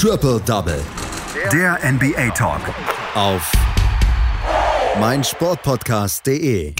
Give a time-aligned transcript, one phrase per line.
[0.00, 0.80] Triple Double.
[1.52, 2.60] Der NBA Talk.
[3.16, 3.50] Auf
[5.00, 6.72] meinsportpodcast.de.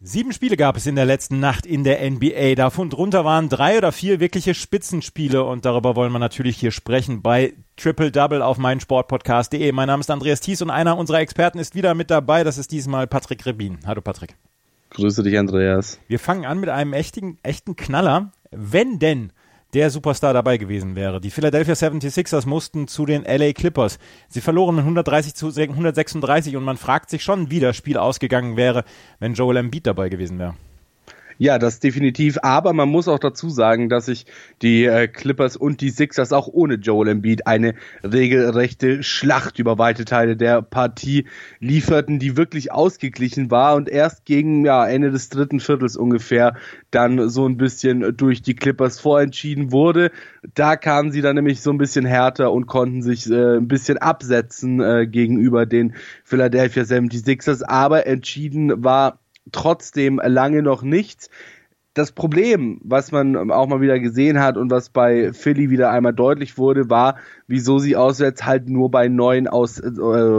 [0.00, 2.56] Sieben Spiele gab es in der letzten Nacht in der NBA.
[2.56, 7.22] Davon drunter waren drei oder vier wirkliche Spitzenspiele und darüber wollen wir natürlich hier sprechen
[7.22, 9.70] bei Triple Double auf meinsportpodcast.de.
[9.70, 12.42] Mein Name ist Andreas Thies und einer unserer Experten ist wieder mit dabei.
[12.42, 13.78] Das ist diesmal Patrick Rebin.
[13.86, 14.34] Hallo Patrick.
[14.90, 16.00] Grüße dich, Andreas.
[16.08, 18.32] Wir fangen an mit einem echten, echten Knaller.
[18.50, 19.32] Wenn denn
[19.74, 21.20] der Superstar dabei gewesen wäre.
[21.20, 23.98] Die Philadelphia 76ers mussten zu den LA Clippers.
[24.28, 28.84] Sie verloren 130 zu 136 und man fragt sich schon, wie das Spiel ausgegangen wäre,
[29.18, 30.54] wenn Joel Embiid dabei gewesen wäre.
[31.38, 32.38] Ja, das definitiv.
[32.42, 34.26] Aber man muss auch dazu sagen, dass sich
[34.62, 40.04] die äh, Clippers und die Sixers auch ohne Joel Embiid eine regelrechte Schlacht über weite
[40.04, 41.26] Teile der Partie
[41.58, 46.54] lieferten, die wirklich ausgeglichen war und erst gegen ja, Ende des dritten Viertels ungefähr
[46.90, 50.12] dann so ein bisschen durch die Clippers vorentschieden wurde.
[50.54, 53.98] Da kamen sie dann nämlich so ein bisschen härter und konnten sich äh, ein bisschen
[53.98, 57.64] absetzen äh, gegenüber den Philadelphia 76ers.
[57.64, 59.18] Aber entschieden war
[59.52, 61.30] trotzdem lange noch nichts.
[61.94, 66.12] Das Problem, was man auch mal wieder gesehen hat und was bei Philly wieder einmal
[66.12, 69.92] deutlich wurde, war, wieso sie auswärts halt nur bei 9 aus, äh,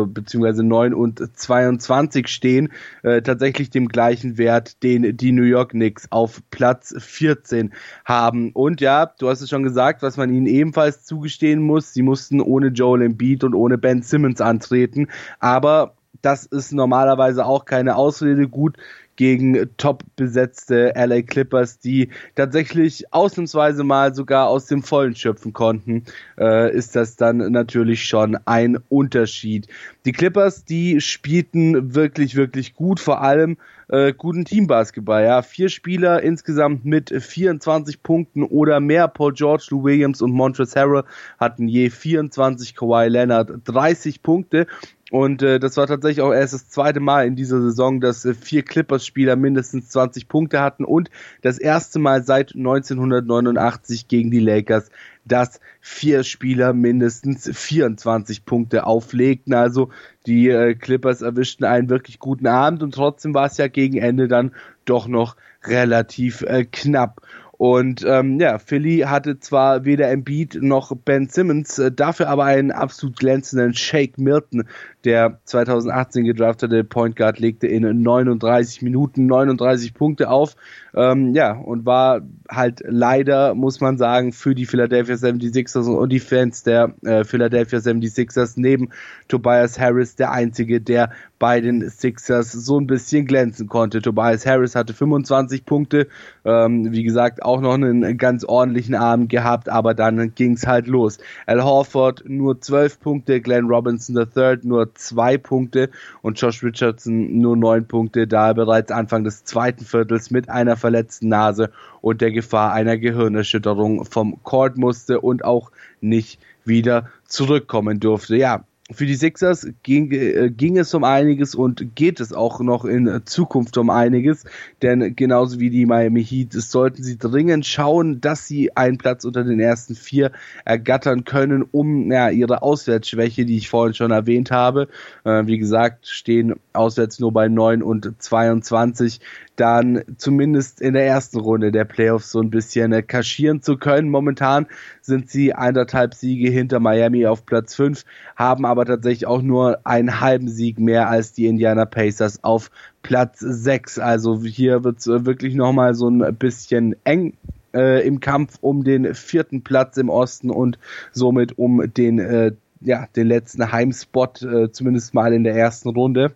[0.06, 6.12] beziehungsweise 9 und 22 stehen, äh, tatsächlich dem gleichen Wert, den die New York Knicks
[6.12, 8.52] auf Platz 14 haben.
[8.52, 12.42] Und ja, du hast es schon gesagt, was man ihnen ebenfalls zugestehen muss, sie mussten
[12.42, 15.08] ohne Joel Embiid und ohne Ben Simmons antreten,
[15.40, 18.78] aber das ist normalerweise auch keine Ausrede gut
[19.16, 26.04] gegen top besetzte LA Clippers, die tatsächlich ausnahmsweise mal sogar aus dem Vollen schöpfen konnten,
[26.38, 29.68] äh, ist das dann natürlich schon ein Unterschied.
[30.06, 35.24] Die Clippers, die spielten wirklich, wirklich gut, vor allem äh, guten Teambasketball.
[35.24, 39.08] Ja, vier Spieler insgesamt mit 24 Punkten oder mehr.
[39.08, 41.04] Paul George, Lou Williams und Montrezl Harrell
[41.40, 44.68] hatten je 24, Kawhi Leonard 30 Punkte
[45.16, 48.34] und äh, das war tatsächlich auch erst das zweite Mal in dieser Saison, dass äh,
[48.34, 51.10] vier Clippers-Spieler mindestens 20 Punkte hatten und
[51.42, 54.90] das erste Mal seit 1989 gegen die Lakers,
[55.24, 59.54] dass vier Spieler mindestens 24 Punkte auflegten.
[59.54, 59.90] Also
[60.26, 64.28] die äh, Clippers erwischten einen wirklich guten Abend und trotzdem war es ja gegen Ende
[64.28, 64.52] dann
[64.84, 67.22] doch noch relativ äh, knapp.
[67.58, 72.72] Und ähm, ja, Philly hatte zwar weder Embiid noch Ben Simmons, äh, dafür aber einen
[72.72, 74.66] absolut glänzenden Shake Milton,
[75.06, 80.56] der 2018 gedraftete Point Guard legte in 39 Minuten 39 Punkte auf.
[80.96, 86.20] Ähm, ja, und war halt leider, muss man sagen, für die Philadelphia 76ers und die
[86.20, 88.90] Fans der äh, Philadelphia 76ers neben
[89.28, 91.12] Tobias Harris der einzige, der
[91.46, 94.02] bei den Sixers so ein bisschen glänzen konnte.
[94.02, 96.08] Tobias Harris hatte 25 Punkte,
[96.44, 101.20] ähm, wie gesagt, auch noch einen ganz ordentlichen Abend gehabt, aber dann ging's halt los.
[101.46, 105.92] Al Horford nur 12 Punkte, Glenn Robinson III nur zwei Punkte
[106.24, 110.78] und Josh Richardson nur neun Punkte, da er bereits Anfang des zweiten Viertels mit einer
[110.78, 111.70] verletzten Nase
[112.02, 115.70] und der Gefahr einer Gehirnerschütterung vom Court musste und auch
[116.02, 118.36] nicht wieder zurückkommen durfte.
[118.36, 122.86] Ja, für die Sixers ging, äh, ging es um einiges und geht es auch noch
[122.86, 124.44] in Zukunft um einiges,
[124.84, 129.44] denn genauso wie die Miami Heat sollten sie dringend schauen, dass sie einen Platz unter
[129.44, 130.32] den ersten vier
[130.66, 134.88] ergattern können, um ja, ihre Auswärtsschwäche, die ich vorhin schon erwähnt habe,
[135.24, 139.20] äh, wie gesagt, stehen auswärts nur bei 9 und 22,
[139.56, 144.10] dann zumindest in der ersten Runde der Playoffs so ein bisschen äh, kaschieren zu können.
[144.10, 144.68] Momentan
[145.02, 148.04] sind sie eineinhalb Siege hinter Miami auf Platz 5,
[148.36, 152.70] haben aber tatsächlich auch nur einen halben Sieg mehr als die Indiana Pacers auf
[153.04, 154.00] Platz 6.
[154.00, 157.38] Also hier wird es äh, wirklich nochmal so ein bisschen eng
[157.74, 160.80] äh, im Kampf um den vierten Platz im Osten und
[161.14, 166.36] somit um den, äh, ja, den letzten Heimspot, äh, zumindest mal in der ersten Runde.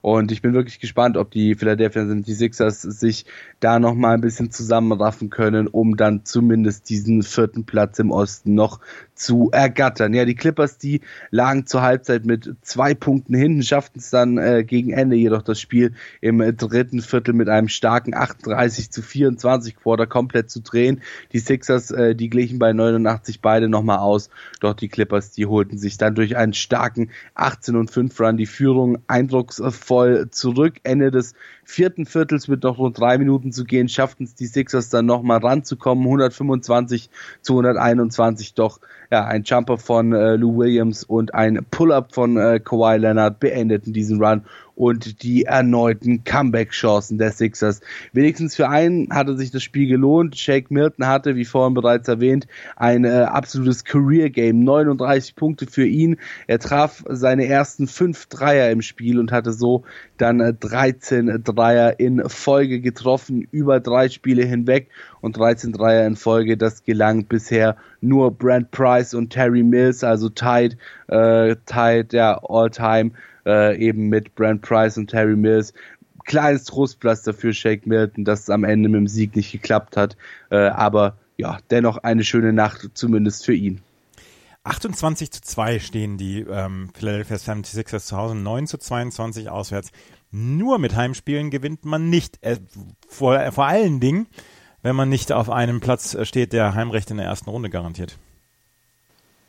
[0.00, 3.26] Und ich bin wirklich gespannt, ob die Philadelphia 76ers sich
[3.60, 8.80] da nochmal ein bisschen zusammenraffen können, um dann zumindest diesen vierten Platz im Osten noch
[9.18, 10.14] zu ergattern.
[10.14, 11.00] Ja, die Clippers, die
[11.30, 15.60] lagen zur Halbzeit mit zwei Punkten hinten, schafften es dann äh, gegen Ende jedoch das
[15.60, 21.02] Spiel im äh, dritten Viertel mit einem starken 38 zu 24 Quarter komplett zu drehen.
[21.32, 24.30] Die Sixers, äh, die glichen bei 89 beide nochmal aus,
[24.60, 28.46] doch die Clippers, die holten sich dann durch einen starken 18 und 5 Run die
[28.46, 30.76] Führung eindrucksvoll zurück.
[30.84, 31.34] Ende des
[31.64, 35.38] vierten Viertels mit noch rund drei Minuten zu gehen, schafften es die Sixers dann nochmal
[35.38, 37.10] ranzukommen, 125
[37.42, 42.60] zu 121, doch ja, ein Jumper von äh, Lou Williams und ein Pull-up von äh,
[42.60, 44.44] Kawhi Leonard beendeten diesen Run
[44.78, 47.80] und die erneuten Comeback-Chancen der Sixers.
[48.12, 50.36] Wenigstens für einen hatte sich das Spiel gelohnt.
[50.36, 52.46] Shake Milton hatte, wie vorhin bereits erwähnt,
[52.76, 54.62] ein äh, absolutes Career-Game.
[54.62, 56.16] 39 Punkte für ihn.
[56.46, 59.82] Er traf seine ersten fünf Dreier im Spiel und hatte so
[60.16, 64.90] dann äh, 13 Dreier in Folge getroffen, über drei Spiele hinweg
[65.20, 66.56] und 13 Dreier in Folge.
[66.56, 70.76] Das gelang bisher nur Brent Price und Terry Mills, also tied,
[71.08, 73.10] äh, tied, ja, all-time,
[73.48, 75.72] äh, eben mit Brent Price und Terry Mills.
[76.26, 80.16] Kleines Trostpflaster für Shake Milton, dass es am Ende mit dem Sieg nicht geklappt hat,
[80.50, 83.80] äh, aber ja, dennoch eine schöne Nacht, zumindest für ihn.
[84.64, 89.90] 28 zu 2 stehen die ähm, Philadelphia 76ers zu Hause, 9 zu 22 auswärts.
[90.30, 92.38] Nur mit Heimspielen gewinnt man nicht.
[92.42, 92.58] Äh,
[93.08, 94.26] vor, vor allen Dingen,
[94.82, 98.18] wenn man nicht auf einem Platz steht, der Heimrecht in der ersten Runde garantiert.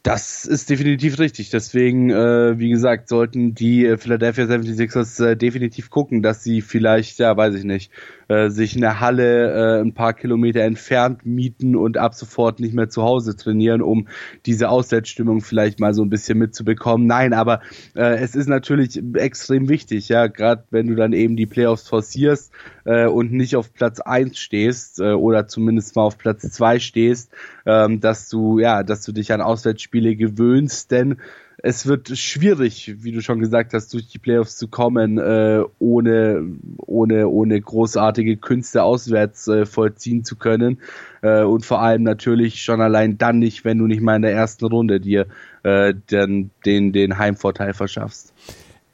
[0.03, 1.49] Das ist definitiv richtig.
[1.49, 7.35] Deswegen, äh, wie gesagt, sollten die Philadelphia 76ers äh, definitiv gucken, dass sie vielleicht, ja,
[7.35, 7.91] weiß ich nicht,
[8.29, 12.87] äh, sich eine Halle äh, ein paar Kilometer entfernt mieten und ab sofort nicht mehr
[12.87, 14.07] zu Hause trainieren, um
[14.45, 17.07] diese Auswärtsstimmung vielleicht mal so ein bisschen mitzubekommen.
[17.07, 17.61] Nein, aber
[17.95, 22.51] äh, es ist natürlich extrem wichtig, ja, gerade wenn du dann eben die Playoffs forcierst
[22.85, 27.31] äh, und nicht auf Platz eins stehst äh, oder zumindest mal auf Platz zwei stehst,
[27.65, 31.17] ähm, dass du, ja, dass du dich an Auswärtsspiele gewöhnst, denn
[31.61, 36.43] es wird schwierig, wie du schon gesagt hast, durch die Playoffs zu kommen, äh, ohne,
[36.77, 40.79] ohne, ohne großartige Künste auswärts äh, vollziehen zu können.
[41.21, 44.33] Äh, und vor allem natürlich schon allein dann nicht, wenn du nicht mal in der
[44.33, 45.27] ersten Runde dir
[45.63, 48.33] äh, den, den, den Heimvorteil verschaffst.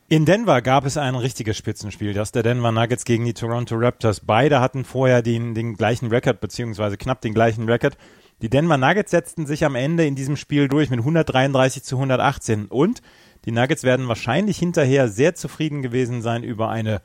[0.07, 4.19] In Denver gab es ein richtiges Spitzenspiel, das der Denver Nuggets gegen die Toronto Raptors.
[4.19, 7.97] Beide hatten vorher den, den gleichen Rekord, beziehungsweise knapp den gleichen Rekord.
[8.41, 12.65] Die Denver Nuggets setzten sich am Ende in diesem Spiel durch mit 133 zu 118
[12.65, 13.01] und
[13.45, 17.01] die Nuggets werden wahrscheinlich hinterher sehr zufrieden gewesen sein über eine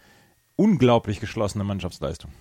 [0.56, 2.32] unglaublich geschlossene Mannschaftsleistung.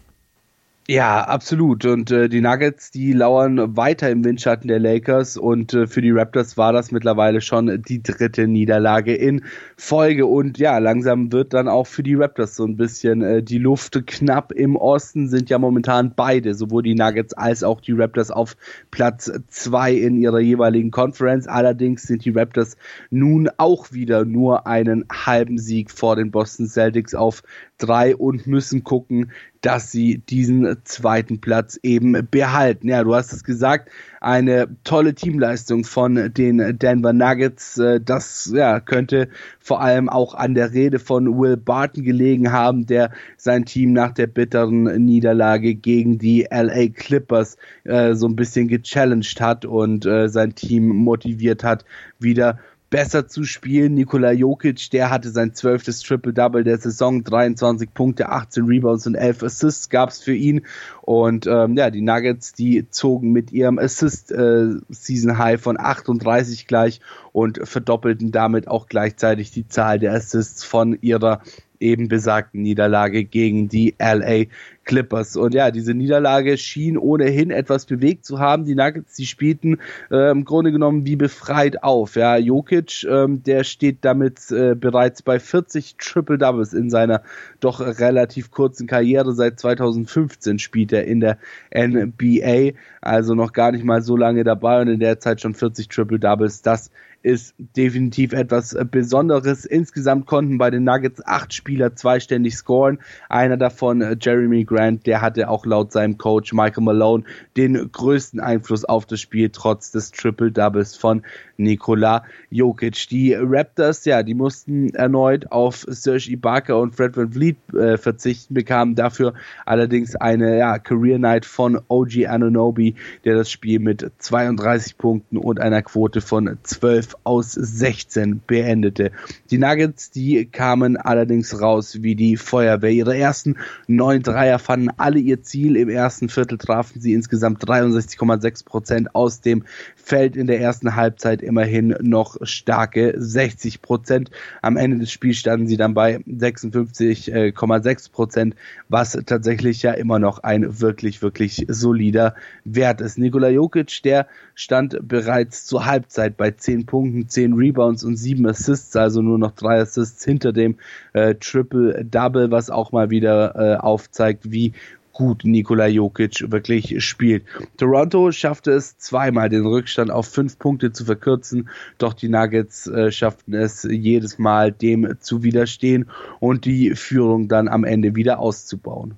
[0.92, 1.86] Ja, absolut.
[1.86, 6.10] Und äh, die Nuggets, die lauern weiter im Windschatten der Lakers und äh, für die
[6.10, 9.44] Raptors war das mittlerweile schon die dritte Niederlage in
[9.78, 10.26] Folge.
[10.26, 14.02] Und ja, langsam wird dann auch für die Raptors so ein bisschen äh, die Luft
[14.08, 14.52] knapp.
[14.52, 18.58] Im Osten sind ja momentan beide, sowohl die Nuggets als auch die Raptors auf
[18.90, 21.48] Platz zwei in ihrer jeweiligen Conference.
[21.48, 22.78] Allerdings sind die Raptors
[23.12, 27.44] nun auch wieder nur einen halben Sieg vor den Boston Celtics auf
[27.80, 29.32] drei und müssen gucken,
[29.62, 32.88] dass sie diesen zweiten Platz eben behalten.
[32.88, 33.90] Ja, du hast es gesagt,
[34.22, 37.78] eine tolle Teamleistung von den Denver Nuggets.
[37.78, 39.30] Äh, das ja, könnte
[39.60, 44.14] vor allem auch an der Rede von Will Barton gelegen haben, der sein Team nach
[44.14, 50.30] der bitteren Niederlage gegen die LA Clippers äh, so ein bisschen gechallenged hat und äh,
[50.30, 51.86] sein Team motiviert hat,
[52.20, 52.60] wieder
[52.90, 53.94] besser zu spielen.
[53.94, 59.44] Nikola Jokic, der hatte sein zwölftes Triple-Double der Saison, 23 Punkte, 18 Rebounds und 11
[59.44, 60.66] Assists gab's für ihn.
[61.02, 67.00] Und ähm, ja, die Nuggets, die zogen mit ihrem Assist-Season-High äh, von 38 gleich
[67.32, 71.42] und verdoppelten damit auch gleichzeitig die Zahl der Assists von ihrer
[71.80, 74.46] eben besagten Niederlage gegen die LA
[74.90, 75.38] Clippers.
[75.38, 78.66] Und ja, diese Niederlage schien ohnehin etwas bewegt zu haben.
[78.66, 79.78] Die Nuggets, die spielten
[80.10, 82.16] äh, im Grunde genommen wie befreit auf.
[82.16, 87.22] Ja, Jokic, ähm, der steht damit äh, bereits bei 40 Triple Doubles in seiner
[87.60, 89.34] doch relativ kurzen Karriere.
[89.34, 91.38] Seit 2015 spielt er in der
[91.72, 95.88] NBA, also noch gar nicht mal so lange dabei und in der Zeit schon 40
[95.88, 96.64] Triple Doubles.
[96.64, 96.90] Das
[97.22, 99.66] ist definitiv etwas Besonderes.
[99.66, 103.00] Insgesamt konnten bei den Nuggets acht Spieler zweiständig scoren.
[103.28, 107.24] Einer davon, äh, Jeremy Grant, der hatte auch laut seinem Coach Michael Malone
[107.58, 111.24] den größten Einfluss auf das Spiel, trotz des Triple Doubles von
[111.58, 113.10] Nikola Jokic.
[113.10, 118.54] Die Raptors, ja, die mussten erneut auf Serge Ibaka und Fred Van Vliet äh, verzichten,
[118.54, 119.34] bekamen dafür
[119.66, 122.96] allerdings eine ja, Career Night von OG Anunobi,
[123.26, 129.12] der das Spiel mit 32 Punkten und einer Quote von 12 aus 16 beendete.
[129.52, 132.92] Die Nuggets, die kamen allerdings raus wie die Feuerwehr.
[132.92, 135.76] Ihre ersten neun Dreier fanden alle ihr Ziel.
[135.76, 139.64] Im ersten Viertel trafen sie insgesamt 63,6 Prozent aus dem
[139.96, 144.32] Feld in der ersten Halbzeit immerhin noch starke 60 Prozent.
[144.62, 148.56] Am Ende des Spiels standen sie dann bei 56,6 Prozent,
[148.88, 153.18] was tatsächlich ja immer noch ein wirklich, wirklich solider Wert ist.
[153.18, 158.96] Nikola Jokic, der stand bereits zur Halbzeit bei 10 Punkten, 10 Rebounds und 7 Assists,
[158.96, 160.76] also nur noch 3 Assists hinter dem
[161.14, 164.74] äh, Triple-Double, was auch mal wieder äh, aufzeigt, wie
[165.20, 167.44] gut Nikola Jokic wirklich spielt.
[167.76, 173.12] Toronto schaffte es zweimal, den Rückstand auf fünf Punkte zu verkürzen, doch die Nuggets äh,
[173.12, 179.16] schafften es jedes Mal, dem zu widerstehen und die Führung dann am Ende wieder auszubauen.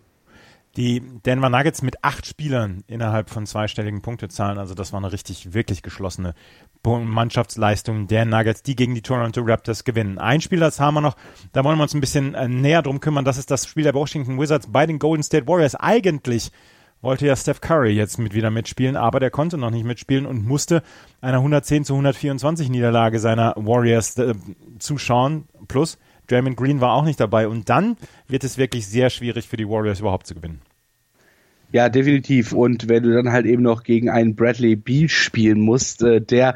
[0.78, 5.54] Die Denver Nuggets mit acht Spielern innerhalb von zweistelligen Punktezahlen, also das war eine richtig,
[5.54, 6.34] wirklich geschlossene
[6.86, 10.18] Mannschaftsleistung der Nuggets, die gegen die Toronto Raptors gewinnen.
[10.18, 11.18] Ein Spiel, das haben wir noch,
[11.52, 13.94] da wollen wir uns ein bisschen äh, näher drum kümmern, das ist das Spiel der
[13.94, 15.76] Washington Wizards bei den Golden State Warriors.
[15.76, 16.52] Eigentlich
[17.02, 20.46] wollte ja Steph Curry jetzt mit wieder mitspielen, aber der konnte noch nicht mitspielen und
[20.46, 20.84] musste
[21.20, 24.36] einer 110 zu 124 Niederlage seiner Warriors äh,
[24.80, 25.46] zuschauen.
[25.68, 25.98] Plus,
[26.32, 27.48] Draymond Green war auch nicht dabei.
[27.48, 27.98] Und dann
[28.28, 30.62] wird es wirklich sehr schwierig für die Warriors überhaupt zu gewinnen.
[31.74, 32.52] Ja, definitiv.
[32.52, 36.56] Und wenn du dann halt eben noch gegen einen Bradley Beal spielen musst, äh, der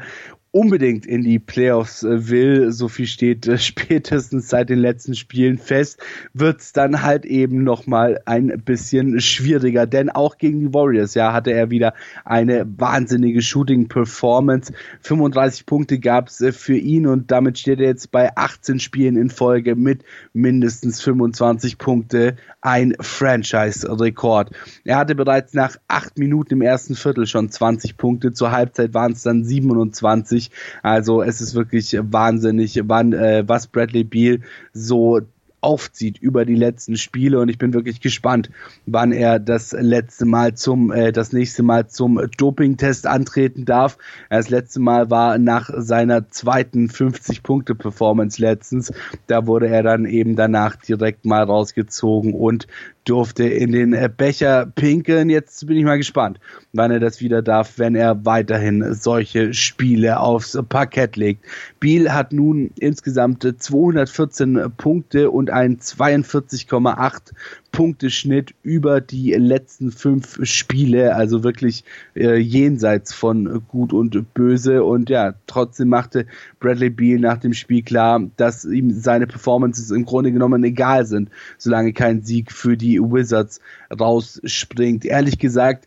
[0.56, 5.58] unbedingt in die Playoffs äh, will, so viel steht äh, spätestens seit den letzten Spielen
[5.58, 6.00] fest,
[6.32, 9.86] wird's dann halt eben nochmal ein bisschen schwieriger.
[9.86, 11.92] Denn auch gegen die Warriors, ja, hatte er wieder
[12.24, 14.72] eine wahnsinnige Shooting-Performance.
[15.02, 19.28] 35 Punkte gab's äh, für ihn und damit steht er jetzt bei 18 Spielen in
[19.28, 22.36] Folge mit mindestens 25 Punkte.
[22.62, 24.50] Ein Franchise-Rekord.
[24.84, 28.32] Er hatte bereits nach acht Minuten im ersten Viertel schon 20 Punkte.
[28.32, 30.52] Zur Halbzeit waren es dann 27 nicht.
[30.82, 34.40] Also es ist wirklich wahnsinnig, wann, äh, was Bradley Beal
[34.72, 35.20] so
[35.62, 38.50] aufzieht über die letzten Spiele und ich bin wirklich gespannt,
[38.84, 43.98] wann er das letzte Mal zum, äh, das nächste Mal zum Dopingtest antreten darf.
[44.30, 48.92] Das letzte Mal war nach seiner zweiten 50-Punkte-Performance letztens.
[49.26, 52.68] Da wurde er dann eben danach direkt mal rausgezogen und
[53.06, 55.30] durfte in den äh, Becher pinkeln.
[55.30, 56.38] Jetzt bin ich mal gespannt,
[56.72, 61.44] wann er das wieder darf, wenn er weiterhin solche Spiele aufs Parkett legt.
[61.80, 67.32] Biel hat nun insgesamt 214 Punkte und ein 42,8
[67.72, 74.84] Punkteschnitt über die letzten fünf Spiele, also wirklich äh, jenseits von Gut und Böse.
[74.84, 76.26] Und ja, trotzdem machte
[76.60, 81.30] Bradley Beal nach dem Spiel klar, dass ihm seine Performances im Grunde genommen egal sind,
[81.58, 85.04] solange kein Sieg für die Wizards rausspringt.
[85.04, 85.86] Ehrlich gesagt,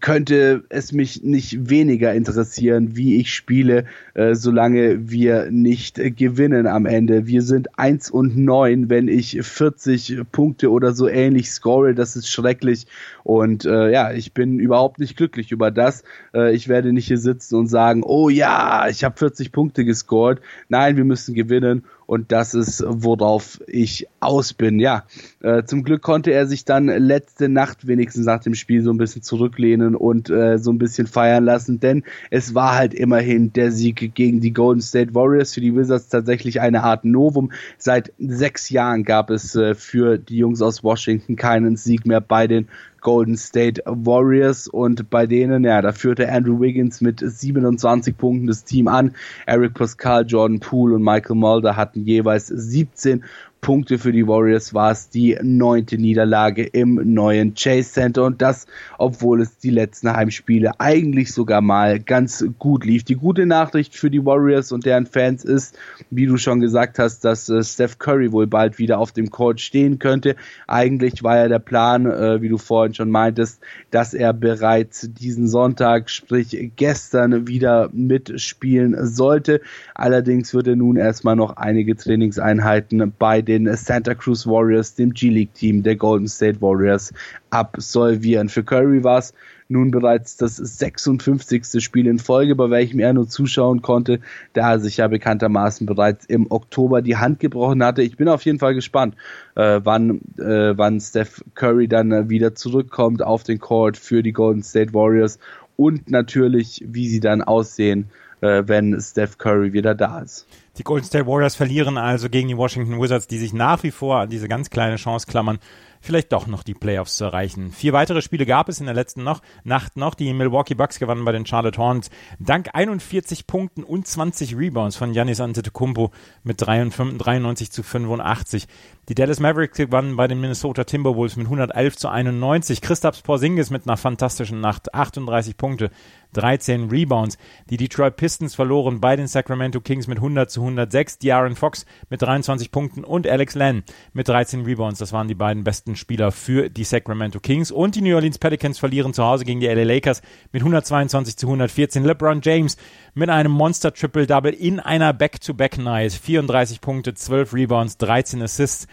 [0.00, 6.66] könnte es mich nicht weniger interessieren, wie ich spiele, äh, solange wir nicht äh, gewinnen
[6.66, 7.26] am Ende.
[7.26, 12.28] Wir sind eins und neun, wenn ich 40 Punkte oder so ähnlich score, das ist
[12.28, 12.86] schrecklich
[13.24, 16.04] und äh, ja, ich bin überhaupt nicht glücklich über das.
[16.34, 20.40] Äh, ich werde nicht hier sitzen und sagen, oh ja, ich habe 40 Punkte gescored.
[20.68, 24.80] Nein, wir müssen gewinnen und das ist, worauf ich aus bin.
[24.80, 25.04] Ja,
[25.42, 28.96] äh, zum Glück konnte er sich dann letzte Nacht wenigstens nach dem Spiel so ein
[28.96, 33.72] bisschen zurücklehnen und äh, so ein bisschen feiern lassen, denn es war halt immerhin der
[33.72, 37.52] Sieg gegen die Golden State Warriors für die Wizards tatsächlich eine Art Novum.
[37.76, 42.46] Seit sechs Jahren gab es äh, für die Jungs aus Washington keinen Sieg mehr bei
[42.46, 42.68] den
[43.00, 48.64] Golden State Warriors und bei denen, ja, da führte Andrew Wiggins mit 27 Punkten das
[48.64, 49.14] Team an.
[49.46, 53.24] Eric Pascal, Jordan Poole und Michael Mulder hatten jeweils 17
[53.60, 58.66] Punkte für die Warriors war es die neunte Niederlage im neuen Chase Center und das,
[58.98, 63.04] obwohl es die letzten Heimspiele eigentlich sogar mal ganz gut lief.
[63.04, 65.76] Die gute Nachricht für die Warriors und deren Fans ist,
[66.10, 69.60] wie du schon gesagt hast, dass äh, Steph Curry wohl bald wieder auf dem Court
[69.60, 70.36] stehen könnte.
[70.66, 73.60] Eigentlich war ja der Plan, äh, wie du vorhin schon meintest,
[73.90, 79.60] dass er bereits diesen Sonntag, sprich gestern, wieder mitspielen sollte.
[79.94, 85.82] Allerdings wird er nun erstmal noch einige Trainingseinheiten bei den Santa Cruz Warriors, dem G-League-Team
[85.82, 87.12] der Golden State Warriors,
[87.50, 88.48] absolvieren.
[88.48, 89.34] Für Curry war es
[89.68, 91.82] nun bereits das 56.
[91.82, 94.20] Spiel in Folge, bei welchem er nur zuschauen konnte,
[94.52, 98.02] da er sich ja bekanntermaßen bereits im Oktober die Hand gebrochen hatte.
[98.02, 99.14] Ich bin auf jeden Fall gespannt,
[99.56, 104.62] äh, wann, äh, wann Steph Curry dann wieder zurückkommt auf den Court für die Golden
[104.62, 105.38] State Warriors
[105.76, 110.46] und natürlich, wie sie dann aussehen, wenn Steph Curry wieder da ist.
[110.78, 114.20] Die Golden State Warriors verlieren also gegen die Washington Wizards, die sich nach wie vor
[114.20, 115.58] an diese ganz kleine Chance klammern,
[116.00, 117.72] vielleicht doch noch die Playoffs zu erreichen.
[117.72, 120.14] Vier weitere Spiele gab es in der letzten noch, Nacht noch.
[120.14, 125.12] Die Milwaukee Bucks gewannen bei den Charlotte Hornets dank 41 Punkten und 20 Rebounds von
[125.12, 126.12] Giannis Antetokounmpo
[126.44, 128.68] mit 93 zu 85.
[129.08, 132.82] Die Dallas Mavericks gewannen bei den Minnesota Timberwolves mit 111 zu 91.
[132.82, 135.90] Christaps Porzingis mit einer fantastischen Nacht 38 Punkte,
[136.34, 137.38] 13 Rebounds.
[137.70, 141.20] Die Detroit Pistons verloren bei den Sacramento Kings mit 100 zu 106.
[141.22, 144.98] De'Aaron Fox mit 23 Punkten und Alex Len mit 13 Rebounds.
[144.98, 147.70] Das waren die beiden besten Spieler für die Sacramento Kings.
[147.70, 150.20] Und die New Orleans Pelicans verlieren zu Hause gegen die LA Lakers
[150.52, 152.04] mit 122 zu 114.
[152.04, 152.76] LeBron James
[153.14, 156.12] mit einem Monster Triple Double in einer Back-to-Back Night.
[156.12, 158.86] 34 Punkte, 12 Rebounds, 13 Assists.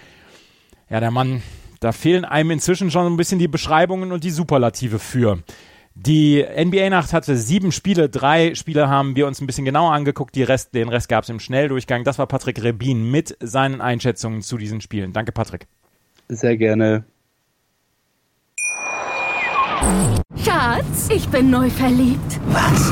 [0.89, 1.41] Ja, der Mann
[1.79, 5.39] Da fehlen einem inzwischen schon ein bisschen die Beschreibungen und die Superlative für.
[5.97, 10.43] Die NBA-Nacht hatte sieben Spiele, drei Spiele haben wir uns ein bisschen genauer angeguckt, die
[10.43, 12.03] Rest, den Rest gab es im Schnelldurchgang.
[12.03, 15.13] Das war Patrick Rebin mit seinen Einschätzungen zu diesen Spielen.
[15.13, 15.67] Danke, Patrick.
[16.27, 17.05] Sehr gerne.
[20.43, 22.39] Schatz, ich bin neu verliebt.
[22.47, 22.91] Was?